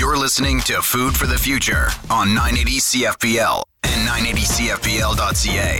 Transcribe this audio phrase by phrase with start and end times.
[0.00, 5.76] You're listening to Food for the Future on 980 CFPL and 980CFPL.ca.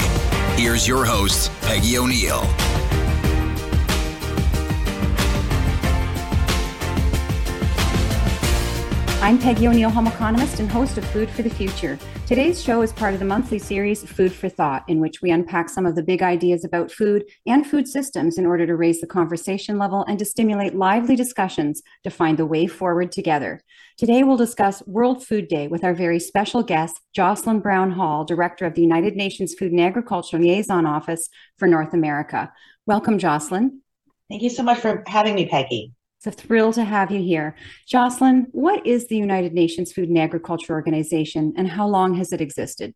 [0.61, 2.70] Here's your host, Peggy O'Neill.
[9.23, 11.99] I'm Peggy O'Neill, home economist and host of Food for the Future.
[12.27, 15.69] Today's show is part of the monthly series Food for Thought, in which we unpack
[15.69, 19.07] some of the big ideas about food and food systems in order to raise the
[19.07, 23.61] conversation level and to stimulate lively discussions to find the way forward together.
[23.99, 28.65] Today, we'll discuss World Food Day with our very special guest, Jocelyn Brown Hall, Director
[28.65, 31.29] of the United Nations Food and Agriculture Liaison Office
[31.59, 32.51] for North America.
[32.87, 33.83] Welcome, Jocelyn.
[34.31, 35.93] Thank you so much for having me, Peggy.
[36.23, 37.57] It's a thrill to have you here.
[37.87, 42.43] Jocelyn, what is the United Nations Food and Agriculture Organization and how long has it
[42.43, 42.95] existed?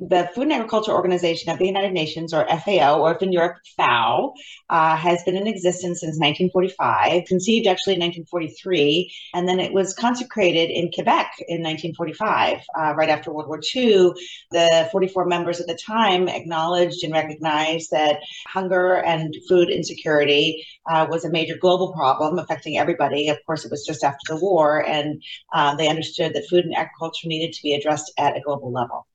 [0.00, 3.58] The Food and Agriculture Organization of the United Nations, or FAO, or if in Europe,
[3.76, 4.32] FAO,
[4.70, 9.92] uh, has been in existence since 1945, conceived actually in 1943, and then it was
[9.92, 14.12] consecrated in Quebec in 1945, uh, right after World War II.
[14.52, 21.06] The 44 members at the time acknowledged and recognized that hunger and food insecurity uh,
[21.10, 23.28] was a major global problem affecting everybody.
[23.28, 26.74] Of course, it was just after the war, and uh, they understood that food and
[26.74, 29.06] agriculture needed to be addressed at a global level.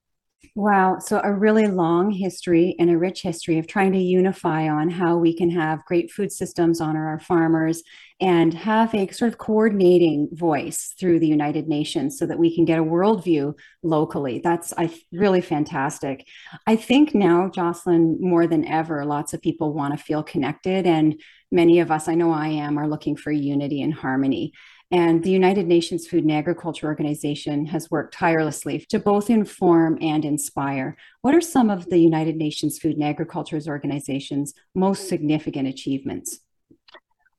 [0.57, 0.99] Wow.
[0.99, 5.17] So, a really long history and a rich history of trying to unify on how
[5.17, 7.83] we can have great food systems, honor our farmers,
[8.21, 12.63] and have a sort of coordinating voice through the United Nations so that we can
[12.63, 14.39] get a worldview locally.
[14.41, 16.25] That's I, really fantastic.
[16.65, 20.87] I think now, Jocelyn, more than ever, lots of people want to feel connected.
[20.87, 21.19] And
[21.51, 24.53] many of us, I know I am, are looking for unity and harmony.
[24.91, 30.23] And the United Nations Food and Agriculture Organization has worked tirelessly to both inform and
[30.23, 30.95] inspire.
[31.21, 36.39] What are some of the United Nations Food and Agriculture Organization's most significant achievements?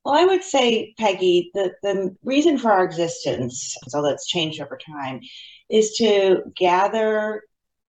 [0.05, 4.79] Well, I would say, Peggy, the, the reason for our existence, so that's changed over
[4.79, 5.21] time,
[5.69, 7.43] is to gather,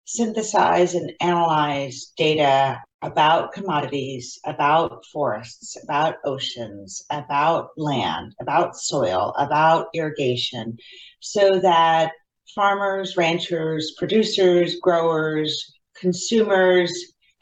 [0.05, 9.89] synthesize, and analyze data about commodities, about forests, about oceans, about land, about soil, about
[9.95, 10.77] irrigation,
[11.21, 12.13] so that
[12.55, 16.93] farmers, ranchers, producers, growers, consumers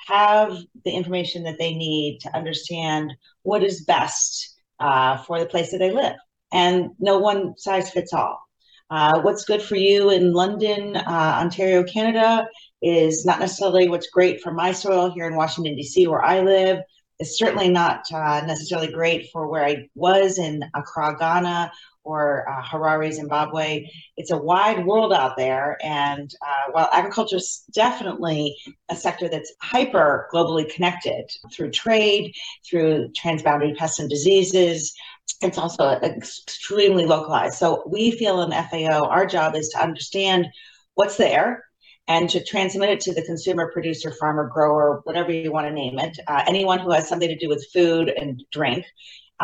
[0.07, 3.13] have the information that they need to understand
[3.43, 6.17] what is best uh, for the place that they live.
[6.53, 8.44] And no one size fits all.
[8.91, 12.47] Uh, what's good for you in London, uh, Ontario, Canada
[12.83, 16.81] is not necessarily what's great for my soil here in Washington, D.C., where I live.
[17.19, 21.73] It's certainly not uh, necessarily great for where I was in Accra, Ghana,
[22.05, 23.87] or uh, Harare, Zimbabwe.
[24.17, 25.79] It's a wide world out there.
[25.83, 28.57] And uh, while agriculture is definitely
[28.89, 32.35] a sector that's hyper globally connected through trade,
[32.69, 34.95] through transboundary pests and diseases,
[35.41, 37.55] it's also extremely localized.
[37.55, 40.47] So we feel in FAO, our job is to understand
[40.95, 41.65] what's there
[42.07, 45.99] and to transmit it to the consumer, producer, farmer, grower, whatever you want to name
[45.99, 48.85] it, uh, anyone who has something to do with food and drink,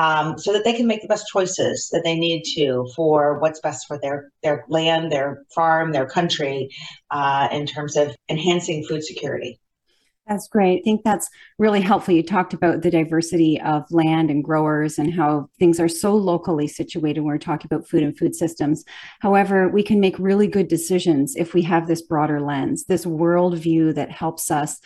[0.00, 3.61] um, so that they can make the best choices that they need to for what's
[3.61, 6.71] best for their their land, their farm, their country,
[7.11, 9.61] uh, in terms of enhancing food security.
[10.27, 10.78] That's great.
[10.78, 11.28] I think that's
[11.59, 12.15] really helpful.
[12.15, 16.69] You talked about the diversity of land and growers and how things are so locally
[16.69, 18.84] situated when we're talking about food and food systems.
[19.19, 23.94] However, we can make really good decisions if we have this broader lens, this worldview
[23.97, 24.81] that helps us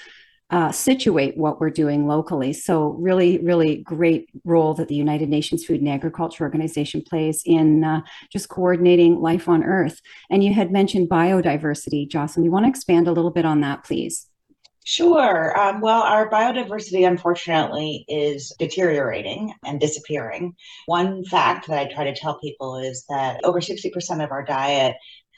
[0.51, 2.53] uh, situate what we're doing locally.
[2.53, 7.83] So, really, really great role that the United Nations Food and Agriculture Organization plays in
[7.83, 10.01] uh, just coordinating life on Earth.
[10.31, 12.45] And you had mentioned biodiversity, Jocelyn.
[12.45, 14.27] You want to expand a little bit on that, please?
[14.87, 15.59] Sure.
[15.59, 20.55] Um, well, our biodiversity, unfortunately, is deteriorating and disappearing.
[20.85, 24.95] One fact that I try to tell people is that over 60% of our diet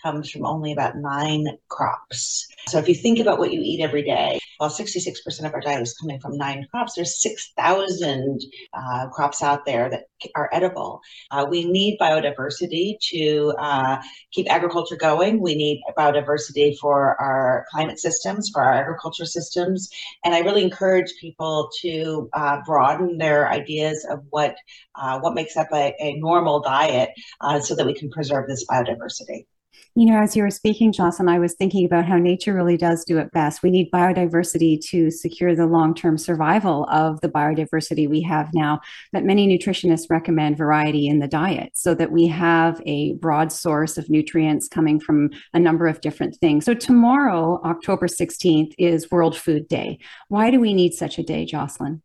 [0.06, 2.47] comes from only about nine crops.
[2.69, 5.83] So if you think about what you eat every day, while 66% of our diet
[5.83, 8.41] is coming from nine crops, there's 6,000
[8.72, 10.05] uh, crops out there that
[10.37, 11.00] are edible.
[11.33, 14.01] Uh, we need biodiversity to uh,
[14.31, 15.41] keep agriculture going.
[15.41, 19.91] We need biodiversity for our climate systems, for our agriculture systems.
[20.25, 24.57] And I really encourage people to uh, broaden their ideas of what,
[24.95, 27.10] uh, what makes up a, a normal diet
[27.41, 29.47] uh, so that we can preserve this biodiversity.
[29.95, 33.03] You know, as you were speaking, Jocelyn, I was thinking about how nature really does
[33.03, 33.63] do it best.
[33.63, 38.81] We need biodiversity to secure the long term survival of the biodiversity we have now.
[39.15, 43.97] That many nutritionists recommend variety in the diet so that we have a broad source
[43.97, 46.67] of nutrients coming from a number of different things.
[46.67, 49.99] So, tomorrow, October 16th, is World Food Day.
[50.29, 52.03] Why do we need such a day, Jocelyn?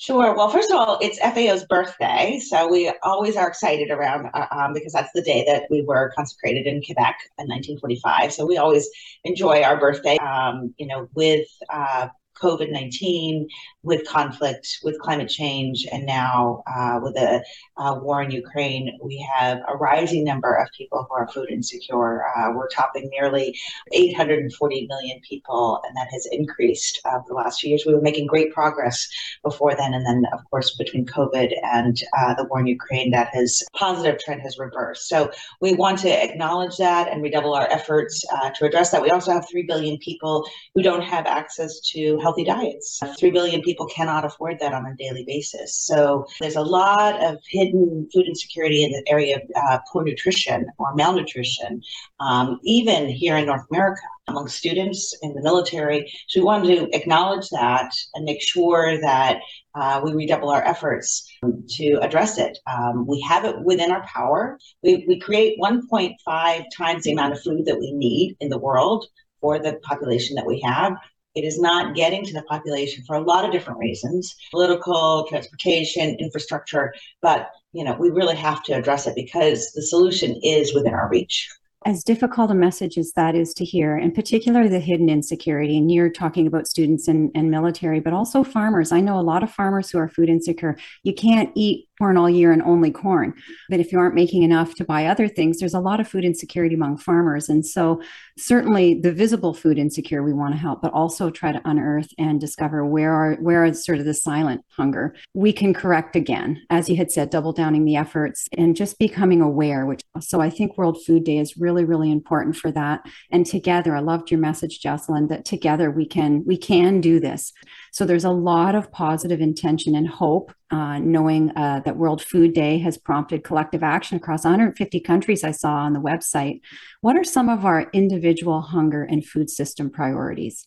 [0.00, 0.34] Sure.
[0.34, 4.72] Well, first of all, it's FAO's birthday, so we always are excited around uh, um,
[4.72, 8.32] because that's the day that we were consecrated in Quebec in 1945.
[8.32, 8.88] So we always
[9.24, 12.08] enjoy our birthday, um, you know, with uh,
[12.40, 13.48] COVID 19,
[13.82, 17.42] with conflict, with climate change, and now uh, with a
[17.76, 22.26] uh, war in Ukraine, we have a rising number of people who are food insecure.
[22.26, 23.56] Uh, we're topping nearly
[23.92, 27.84] 840 million people, and that has increased uh, the last few years.
[27.86, 29.08] We were making great progress
[29.42, 33.28] before then, and then, of course, between COVID and uh, the war in Ukraine, that
[33.34, 35.08] has positive trend has reversed.
[35.08, 39.02] So we want to acknowledge that and redouble our efforts to address that.
[39.02, 43.00] We also have 3 billion people who don't have access to health healthy diets.
[43.18, 45.74] 3 billion people cannot afford that on a daily basis.
[45.74, 50.66] So there's a lot of hidden food insecurity in the area of uh, poor nutrition
[50.78, 51.82] or malnutrition,
[52.20, 56.08] um, even here in North America among students in the military.
[56.28, 59.40] So we wanted to acknowledge that and make sure that
[59.74, 61.28] uh, we redouble our efforts
[61.70, 62.56] to address it.
[62.68, 64.56] Um, we have it within our power.
[64.84, 69.06] We, we create 1.5 times the amount of food that we need in the world
[69.40, 70.92] for the population that we have.
[71.34, 76.16] It is not getting to the population for a lot of different reasons political, transportation,
[76.18, 76.92] infrastructure.
[77.22, 81.08] But, you know, we really have to address it because the solution is within our
[81.08, 81.48] reach
[81.86, 85.90] as difficult a message as that is to hear, in particular the hidden insecurity, and
[85.90, 88.92] you're talking about students and, and military, but also farmers.
[88.92, 90.76] I know a lot of farmers who are food insecure.
[91.04, 93.34] You can't eat corn all year and only corn.
[93.68, 96.24] But if you aren't making enough to buy other things, there's a lot of food
[96.24, 97.50] insecurity among farmers.
[97.50, 98.00] And so,
[98.38, 102.40] certainly, the visible food insecure we want to help, but also try to unearth and
[102.40, 105.14] discover where are where is sort of the silent hunger.
[105.34, 109.42] We can correct again, as you had said, double downing the efforts and just becoming
[109.42, 109.84] aware.
[109.84, 113.04] Which so I think World Food Day is really really important for that.
[113.30, 117.52] And together, I loved your message, Jocelyn, that together we can we can do this.
[117.92, 122.52] So there's a lot of positive intention and hope, uh, knowing uh, that World Food
[122.54, 126.60] Day has prompted collective action across 150 countries, I saw on the website.
[127.00, 130.66] What are some of our individual hunger and food system priorities?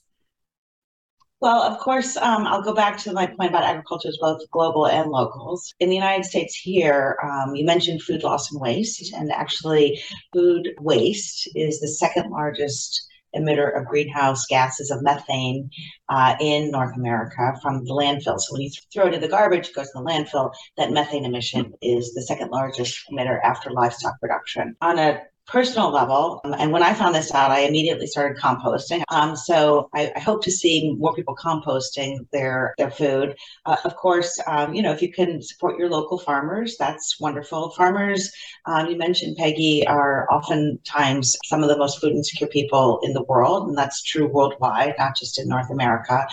[1.43, 4.87] Well, of course, um, I'll go back to my point about agriculture as both global
[4.87, 5.73] and locals.
[5.81, 10.73] In the United States, here, um, you mentioned food loss and waste, and actually, food
[10.79, 15.69] waste is the second largest emitter of greenhouse gases of methane
[16.09, 18.39] uh, in North America from the landfill.
[18.39, 20.51] So when you throw it in the garbage, it goes in the landfill.
[20.77, 24.75] That methane emission is the second largest emitter after livestock production.
[24.81, 26.41] On a personal level.
[26.45, 29.03] Um, and when I found this out, I immediately started composting.
[29.09, 33.35] Um, so I, I, hope to see more people composting their their food.
[33.65, 37.71] Uh, of course, um, you know if you can support your local farmers, that's wonderful.
[37.71, 38.31] Farmers,
[38.65, 43.23] um, you mentioned Peggy, are oftentimes some of the most food insecure people in the
[43.23, 46.25] world, and that's true worldwide, not just in North America.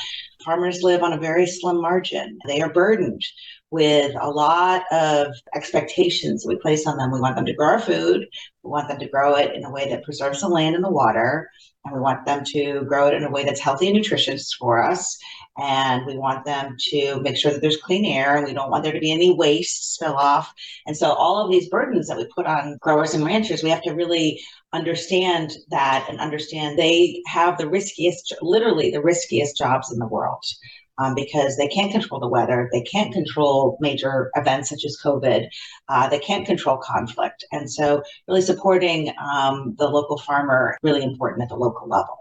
[0.44, 2.38] Farmers live on a very slim margin.
[2.46, 3.22] They are burdened
[3.70, 7.12] with a lot of expectations we place on them.
[7.12, 8.26] We want them to grow our food.
[8.62, 10.90] We want them to grow it in a way that preserves the land and the
[10.90, 11.48] water.
[11.84, 14.82] And we want them to grow it in a way that's healthy and nutritious for
[14.82, 15.16] us.
[15.56, 18.84] And we want them to make sure that there's clean air and we don't want
[18.84, 20.52] there to be any waste spill off.
[20.86, 23.82] And so all of these burdens that we put on growers and ranchers, we have
[23.82, 24.40] to really
[24.72, 30.44] understand that and understand they have the riskiest, literally the riskiest jobs in the world
[31.00, 35.46] um, because they can't control the weather, they can't control major events such as COVID,
[35.88, 37.44] uh, they can't control conflict.
[37.52, 42.19] And so, really supporting um, the local farmer really important at the local level.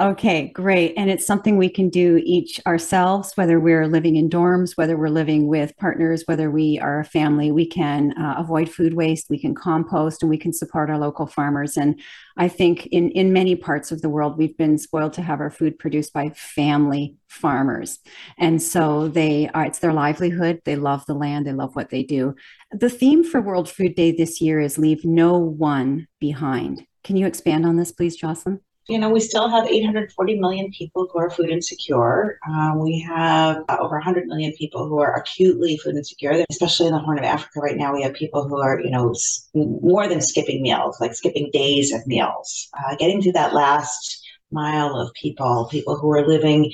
[0.00, 0.94] Okay, great.
[0.96, 5.08] And it's something we can do each ourselves, whether we're living in dorms, whether we're
[5.08, 7.50] living with partners, whether we are a family.
[7.50, 11.26] We can uh, avoid food waste, we can compost, and we can support our local
[11.26, 11.76] farmers.
[11.76, 12.00] And
[12.36, 15.50] I think in, in many parts of the world, we've been spoiled to have our
[15.50, 17.98] food produced by family farmers.
[18.38, 20.60] And so they are, it's their livelihood.
[20.64, 22.36] They love the land, they love what they do.
[22.70, 26.84] The theme for World Food Day this year is Leave No One Behind.
[27.02, 28.60] Can you expand on this, please, Jocelyn?
[28.88, 32.38] You know, we still have 840 million people who are food insecure.
[32.48, 36.94] Uh, we have uh, over 100 million people who are acutely food insecure, especially in
[36.94, 37.92] the Horn of Africa right now.
[37.92, 39.14] We have people who are, you know,
[39.54, 44.96] more than skipping meals, like skipping days of meals, uh, getting to that last mile
[44.96, 46.72] of people, people who are living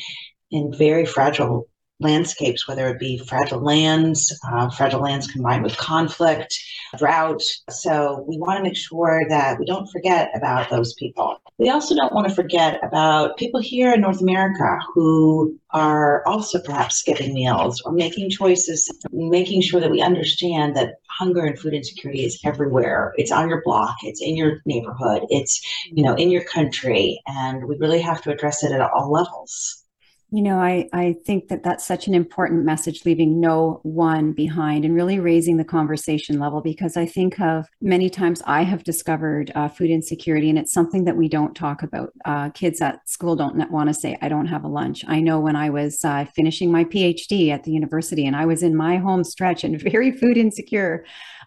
[0.53, 1.69] in very fragile
[2.01, 6.55] landscapes, whether it be fragile lands, uh, fragile lands combined with conflict,
[6.99, 7.43] drought.
[7.71, 11.41] So we want to make sure that we don't forget about those people.
[11.59, 16.61] We also don't want to forget about people here in North America who are also
[16.61, 21.75] perhaps skipping meals or making choices, making sure that we understand that hunger and food
[21.75, 23.15] insecurity is everywhere.
[23.17, 27.67] It's on your block, it's in your neighborhood, it's, you know, in your country, and
[27.69, 29.84] we really have to address it at all levels.
[30.35, 34.85] You know, I, I think that that's such an important message, leaving no one behind
[34.85, 39.53] and really raising the conversation level because I think of many times I have discovered
[39.55, 42.13] uh, food insecurity and it's something that we don't talk about.
[42.25, 45.05] Uh, kids at school don't want to say, I don't have a lunch.
[45.07, 48.65] I know when I was uh, finishing my PhD at the university and I was
[48.65, 51.05] in my home stretch and very food insecure,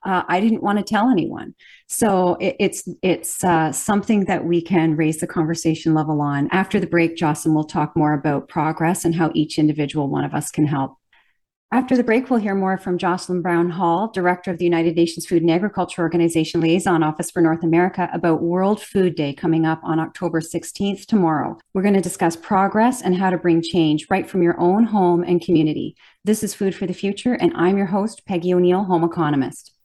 [0.07, 1.53] uh, I didn't want to tell anyone.
[1.87, 6.47] So it, it's it's uh, something that we can raise the conversation level on.
[6.51, 10.33] After the break, Jocelyn will talk more about progress and how each individual one of
[10.33, 10.95] us can help.
[11.69, 15.25] After the break, we'll hear more from Jocelyn Brown Hall, Director of the United Nations
[15.25, 19.81] Food and Agriculture Organization Liaison Office for North America, about World Food Day coming up
[19.83, 21.57] on October 16th, tomorrow.
[21.73, 25.23] We're going to discuss progress and how to bring change right from your own home
[25.23, 25.97] and community.
[26.23, 29.76] This is Food for the Future, and I'm your host, Peggy O'Neill, home economist.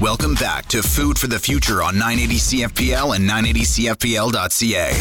[0.00, 4.92] Welcome back to Food for the Future on 980 CFPL and 980CFPL.ca.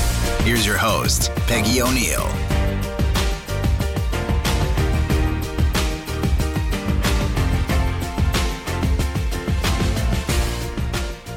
[0.43, 2.27] Here's your host, Peggy O'Neill.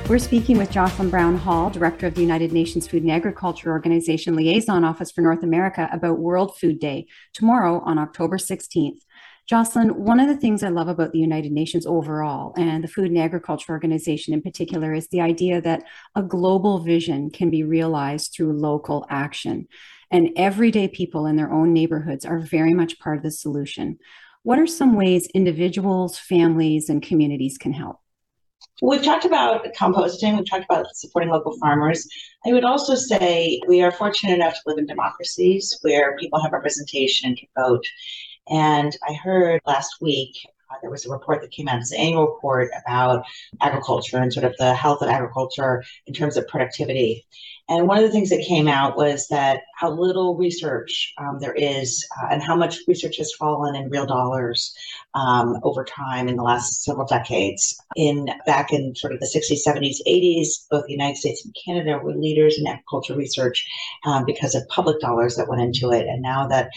[0.09, 4.37] We're speaking with Jocelyn Brown Hall, Director of the United Nations Food and Agriculture Organization
[4.37, 9.00] Liaison Office for North America, about World Food Day tomorrow on October 16th.
[9.50, 13.07] Jocelyn, one of the things I love about the United Nations overall and the Food
[13.07, 15.83] and Agriculture Organization in particular is the idea that
[16.14, 19.66] a global vision can be realized through local action.
[20.12, 23.99] And everyday people in their own neighborhoods are very much part of the solution.
[24.45, 27.97] What are some ways individuals, families, and communities can help?
[28.83, 32.07] We've talked about composting, we've talked about supporting local farmers.
[32.47, 36.52] I would also say we are fortunate enough to live in democracies where people have
[36.52, 37.85] representation and can vote.
[38.49, 40.37] And I heard last week
[40.71, 43.25] uh, there was a report that came out, it's an annual report about
[43.61, 47.27] agriculture and sort of the health of agriculture in terms of productivity.
[47.71, 51.55] And one of the things that came out was that how little research um, there
[51.55, 54.75] is uh, and how much research has fallen in real dollars
[55.15, 57.81] um, over time in the last several decades.
[57.95, 61.99] In back in sort of the 60s, 70s, 80s, both the United States and Canada
[62.03, 63.65] were leaders in agriculture research
[64.05, 66.09] um, because of public dollars that went into it.
[66.09, 66.71] And now that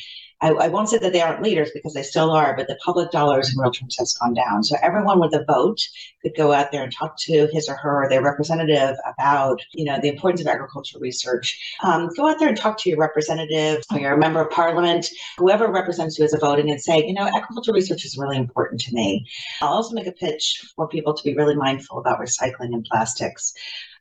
[0.43, 3.11] I, I, won't say that they aren't leaders because they still are, but the public
[3.11, 4.61] dollars in real terms has gone down.
[4.63, 5.79] So everyone with a vote
[6.21, 9.99] could go out there and talk to his or her, their representative about, you know,
[10.01, 10.47] the importance of
[10.83, 11.77] agricultural research.
[11.83, 15.71] Um, go out there and talk to your representative or your member of parliament, whoever
[15.71, 18.93] represents you as a voting and say, you know, agricultural research is really important to
[18.93, 19.25] me.
[19.61, 23.53] I'll also make a pitch for people to be really mindful about recycling and plastics.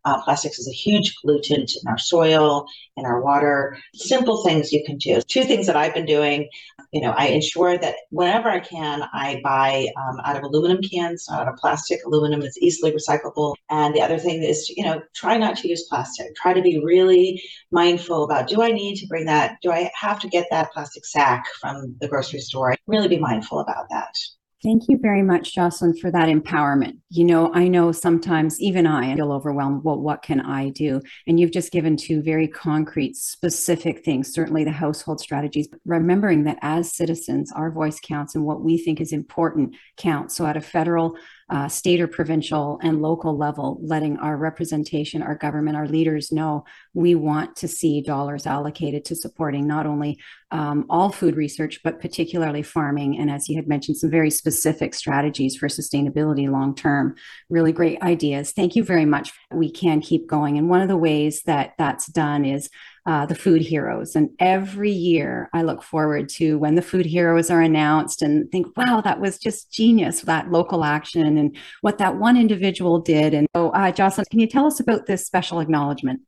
[0.04, 2.66] Uh, plastics is a huge pollutant in our soil,
[2.96, 3.78] in our water.
[3.94, 5.20] Simple things you can do.
[5.22, 6.48] Two things that I've been doing.
[6.92, 11.26] You know, I ensure that whenever I can, I buy um, out of aluminum cans,
[11.30, 12.00] not out of plastic.
[12.04, 13.54] Aluminum is easily recyclable.
[13.70, 16.34] And the other thing is, you know, try not to use plastic.
[16.36, 19.56] Try to be really mindful about do I need to bring that?
[19.62, 22.76] Do I have to get that plastic sack from the grocery store?
[22.86, 24.14] Really be mindful about that.
[24.62, 26.98] Thank you very much, Jocelyn, for that empowerment.
[27.10, 29.82] You know, I know sometimes even I feel overwhelmed.
[29.82, 31.00] Well, what can I do?
[31.26, 36.44] And you've just given two very concrete, specific things, certainly the household strategies, but remembering
[36.44, 40.36] that as citizens, our voice counts and what we think is important counts.
[40.36, 41.16] So at a federal,
[41.52, 46.64] uh, state or provincial and local level, letting our representation, our government, our leaders know
[46.94, 50.18] we want to see dollars allocated to supporting not only
[50.50, 53.18] um, all food research, but particularly farming.
[53.18, 57.16] And as you had mentioned, some very specific strategies for sustainability long term.
[57.50, 58.52] Really great ideas.
[58.52, 59.30] Thank you very much.
[59.50, 60.56] We can keep going.
[60.56, 62.70] And one of the ways that that's done is
[63.04, 64.14] uh, the food heroes.
[64.14, 68.76] And every year I look forward to when the food heroes are announced and think,
[68.76, 73.34] wow, that was just genius, that local action and what that one individual did.
[73.34, 76.20] And so, uh, Jocelyn, can you tell us about this special acknowledgement?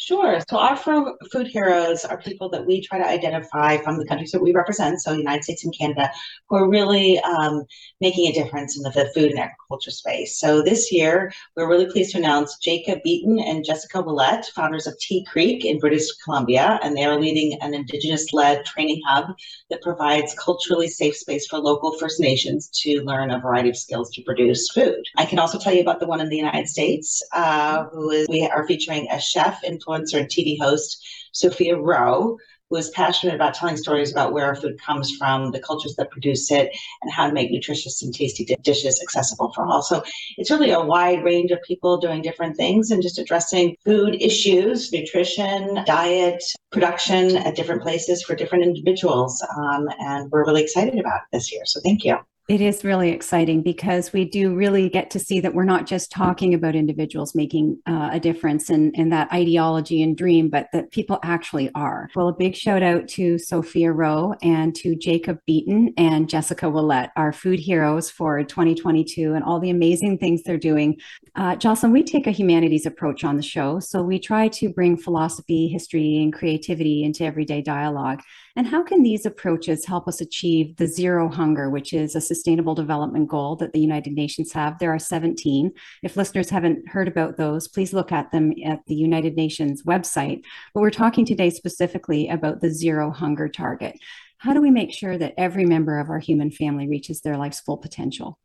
[0.00, 0.40] Sure.
[0.48, 4.40] So our food heroes are people that we try to identify from the countries that
[4.40, 6.10] we represent, so United States and Canada,
[6.48, 7.64] who are really um,
[8.00, 10.38] making a difference in the, the, food and agriculture space.
[10.38, 14.98] So this year, we're really pleased to announce Jacob Beaton and Jessica Willett, founders of
[15.00, 19.36] Tea Creek in British Columbia, and they are leading an Indigenous-led training hub
[19.68, 24.10] that provides culturally safe space for local First Nations to learn a variety of skills
[24.12, 25.04] to produce food.
[25.18, 28.26] I can also tell you about the one in the United States, uh, who is
[28.30, 32.36] we are featuring a chef in influencer and TV host, Sophia Roe,
[32.70, 36.10] who is passionate about telling stories about where our food comes from, the cultures that
[36.10, 36.70] produce it,
[37.02, 39.82] and how to make nutritious and tasty dishes accessible for all.
[39.82, 40.02] So
[40.38, 44.92] it's really a wide range of people doing different things and just addressing food issues,
[44.92, 49.44] nutrition, diet, production at different places for different individuals.
[49.56, 51.62] Um, and we're really excited about this year.
[51.64, 52.16] So thank you.
[52.50, 56.10] It is really exciting because we do really get to see that we're not just
[56.10, 60.90] talking about individuals making uh, a difference in, in that ideology and dream, but that
[60.90, 62.10] people actually are.
[62.16, 67.10] Well, a big shout out to Sophia Roe and to Jacob Beaton and Jessica Willett,
[67.14, 70.98] our food heroes for 2022, and all the amazing things they're doing.
[71.36, 73.78] Uh, Jocelyn, we take a humanities approach on the show.
[73.78, 78.22] So we try to bring philosophy, history, and creativity into everyday dialogue.
[78.56, 82.74] And how can these approaches help us achieve the zero hunger, which is a sustainable
[82.74, 84.78] development goal that the United Nations have?
[84.78, 85.72] There are 17.
[86.02, 90.42] If listeners haven't heard about those, please look at them at the United Nations website.
[90.74, 93.98] But we're talking today specifically about the zero hunger target.
[94.38, 97.60] How do we make sure that every member of our human family reaches their life's
[97.60, 98.38] full potential?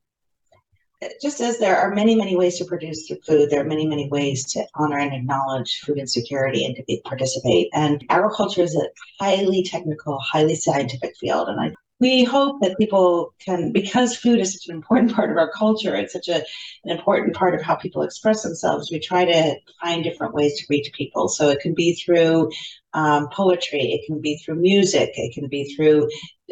[1.21, 4.51] Just as there are many, many ways to produce food, there are many, many ways
[4.53, 7.69] to honor and acknowledge food insecurity and to be, participate.
[7.73, 8.87] And agriculture is a
[9.19, 11.49] highly technical, highly scientific field.
[11.49, 15.37] And I we hope that people can because food is such an important part of
[15.37, 16.35] our culture it's such a,
[16.83, 20.65] an important part of how people express themselves we try to find different ways to
[20.69, 21.27] reach people.
[21.29, 22.49] So it can be through
[22.93, 26.09] um, poetry it can be through music it can be through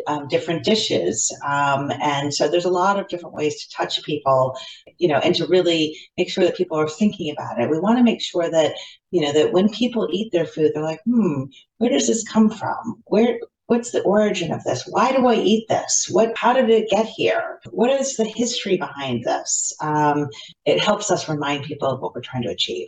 [0.08, 4.56] um, different dishes um, and so there's a lot of different ways to touch people
[4.98, 7.70] you know and to really make sure that people are thinking about it.
[7.70, 8.74] We want to make sure that
[9.12, 11.44] you know that when people eat their food they're like hmm
[11.78, 13.02] where does this come from?
[13.06, 14.86] Where what's the origin of this?
[14.88, 16.08] Why do i eat this?
[16.12, 17.60] What how did it get here?
[17.72, 19.74] What is the history behind this?
[19.82, 20.28] Um,
[20.66, 22.88] it helps us remind people of what we're trying to achieve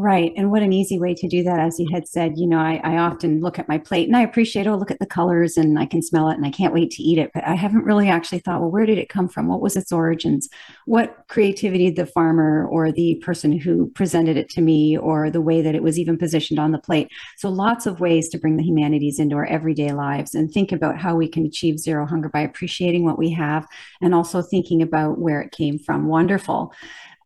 [0.00, 0.32] Right.
[0.34, 1.60] And what an easy way to do that.
[1.60, 4.22] As you had said, you know, I, I, often look at my plate and I
[4.22, 6.90] appreciate, oh, look at the colors and I can smell it and I can't wait
[6.92, 7.32] to eat it.
[7.34, 9.46] But I haven't really actually thought, well, where did it come from?
[9.46, 10.48] What was its origins?
[10.86, 15.60] What creativity the farmer or the person who presented it to me or the way
[15.60, 17.08] that it was even positioned on the plate?
[17.36, 20.96] So lots of ways to bring the humanities into our everyday lives and think about
[20.96, 23.66] how we can achieve zero hunger by appreciating what we have
[24.00, 26.08] and also thinking about where it came from.
[26.08, 26.72] Wonderful.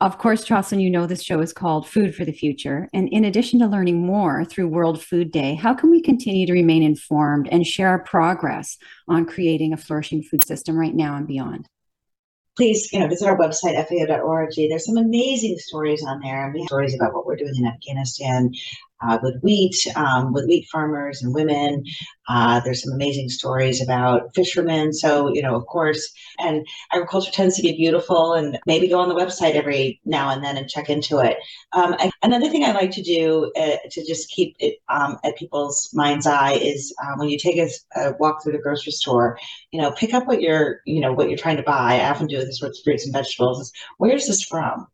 [0.05, 2.91] Of course, Jocelyn, you know this show is called Food for the Future.
[2.93, 6.53] And in addition to learning more through World Food Day, how can we continue to
[6.53, 8.77] remain informed and share our progress
[9.09, 11.71] on creating a flourishing food system right now and beyond?
[12.55, 14.51] Please, you know, visit our website, fao.org.
[14.55, 16.45] There's some amazing stories on there.
[16.45, 18.53] And we have stories about what we're doing in Afghanistan,
[19.07, 21.85] uh, with wheat, um, with wheat farmers and women.
[22.29, 24.93] Uh, there's some amazing stories about fishermen.
[24.93, 29.09] So, you know, of course, and agriculture tends to be beautiful and maybe go on
[29.09, 31.37] the website every now and then and check into it.
[31.73, 35.91] Um, another thing I like to do uh, to just keep it um, at people's
[35.93, 39.39] mind's eye is uh, when you take a, a, walk through the grocery store,
[39.71, 42.01] you know, pick up what you're, you know, what you're trying to buy.
[42.01, 43.71] I often do this with fruits and vegetables.
[43.99, 44.87] Where's this from?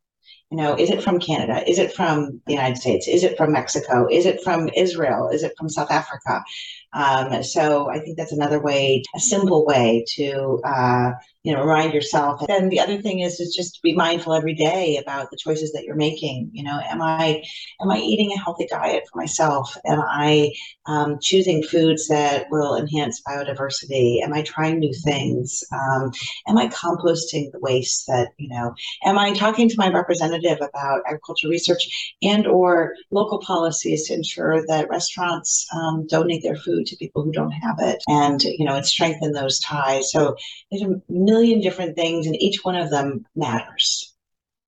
[0.50, 1.68] You know, is it from Canada?
[1.70, 3.06] Is it from the United States?
[3.06, 4.08] Is it from Mexico?
[4.10, 5.28] Is it from Israel?
[5.28, 6.42] Is it from South Africa?
[6.92, 11.94] Um, so I think that's another way, a simple way to uh, you know remind
[11.94, 12.44] yourself.
[12.48, 15.72] And the other thing is is just to be mindful every day about the choices
[15.72, 16.50] that you're making.
[16.52, 17.42] You know am i
[17.80, 19.76] am i eating a healthy diet for myself?
[19.86, 20.52] Am i
[20.86, 24.22] um, choosing foods that will enhance biodiversity?
[24.22, 25.64] Am i trying new things?
[25.72, 26.12] Um,
[26.46, 28.74] am i composting the waste that you know
[29.04, 34.66] am i talking to my representative about agriculture research and or local policies to ensure
[34.66, 38.02] that restaurants um, donate their food to people who don't have it?
[38.08, 40.10] And you know and strengthen those ties.
[40.12, 40.36] So
[40.70, 41.00] there's a
[41.30, 44.14] million different things, and each one of them matters.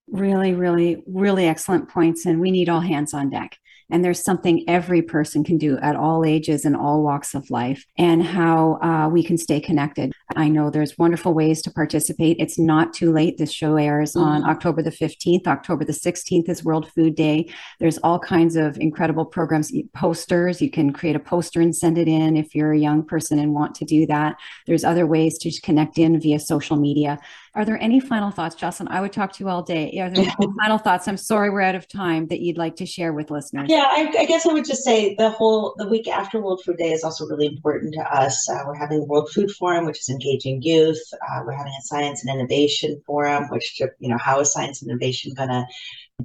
[0.08, 2.26] Really, really, really excellent points.
[2.26, 3.58] And we need all hands on deck.
[3.92, 7.86] And there's something every person can do at all ages and all walks of life,
[7.96, 10.12] and how uh, we can stay connected.
[10.34, 12.38] I know there's wonderful ways to participate.
[12.40, 13.38] It's not too late.
[13.38, 14.26] This show airs mm-hmm.
[14.26, 15.46] on October the 15th.
[15.46, 17.48] October the 16th is World Food Day.
[17.78, 20.62] There's all kinds of incredible programs, posters.
[20.62, 23.54] You can create a poster and send it in if you're a young person and
[23.54, 24.36] want to do that.
[24.66, 27.18] There's other ways to connect in via social media.
[27.54, 28.88] Are there any final thoughts, Jocelyn?
[28.88, 29.90] I would talk to you all day.
[30.00, 31.06] Are there any final thoughts?
[31.06, 33.68] I'm sorry we're out of time that you'd like to share with listeners.
[33.68, 36.78] Yeah, I, I, guess I would just say the whole the week after World Food
[36.78, 38.48] Day is also really important to us.
[38.48, 41.02] Uh, we're having the World Food Forum, which is engaging youth.
[41.12, 44.90] Uh, we're having a Science and Innovation Forum, which you know how is science and
[44.90, 45.66] innovation going to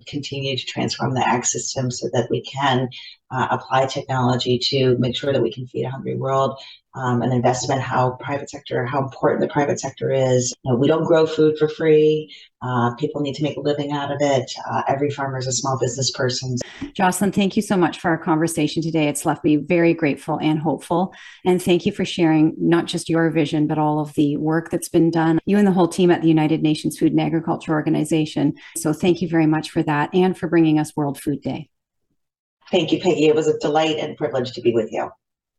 [0.06, 2.88] continue to transform the ag system so that we can
[3.32, 6.58] uh, apply technology to make sure that we can feed a hungry world
[6.98, 10.54] um, an investment, how private sector, how important the private sector is.
[10.64, 12.34] You know, we don't grow food for free.
[12.62, 14.52] Uh, people need to make a living out of it.
[14.70, 16.56] Uh, every farmer is a small business person.
[16.94, 19.08] Jocelyn, thank you so much for our conversation today.
[19.08, 21.14] It's left me very grateful and hopeful.
[21.46, 24.90] And thank you for sharing not just your vision, but all of the work that's
[24.90, 28.56] been done, you and the whole team at the United Nations Food and Agriculture Organization.
[28.76, 31.70] So thank you very much for that and for bringing us World Food Day.
[32.72, 33.28] Thank you, Peggy.
[33.28, 35.10] It was a delight and privilege to be with you.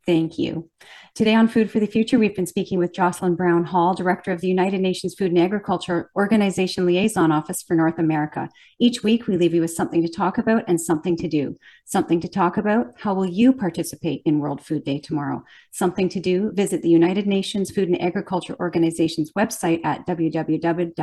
[0.09, 0.71] Thank you.
[1.15, 4.41] Today on Food for the Future, we've been speaking with Jocelyn Brown Hall, Director of
[4.41, 8.49] the United Nations Food and Agriculture Organization Liaison Office for North America.
[8.79, 11.59] Each week, we leave you with something to talk about and something to do.
[11.85, 15.45] Something to talk about how will you participate in World Food Day tomorrow?
[15.73, 20.95] Something to do visit the United Nations Food and Agriculture Organization's website at www.fao.org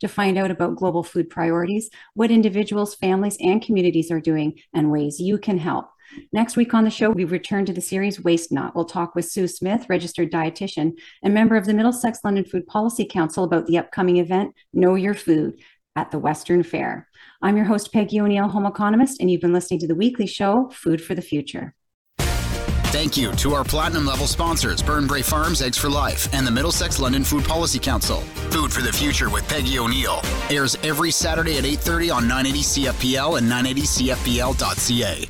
[0.00, 4.90] to find out about global food priorities, what individuals, families, and communities are doing, and
[4.90, 5.90] ways you can help.
[6.32, 8.74] Next week on the show, we return to the series Waste Not.
[8.74, 13.04] We'll talk with Sue Smith, registered dietitian and member of the Middlesex London Food Policy
[13.04, 15.60] Council about the upcoming event, Know Your Food,
[15.96, 17.08] at the Western Fair.
[17.42, 20.70] I'm your host, Peggy O'Neill, home economist, and you've been listening to the weekly show,
[20.72, 21.74] Food for the Future.
[22.94, 27.00] Thank you to our platinum level sponsors, Burnbrae Farms, Eggs for Life, and the Middlesex
[27.00, 28.20] London Food Policy Council.
[28.50, 33.38] Food for the Future with Peggy O'Neill airs every Saturday at 8:30 on 980 CFPL
[33.38, 35.28] and 980CFPL.ca.